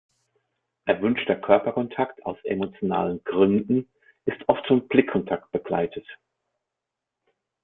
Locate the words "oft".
4.47-4.65